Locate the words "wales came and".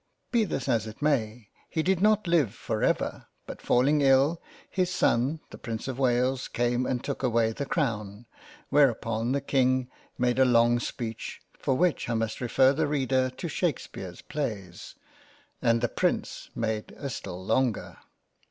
5.99-7.03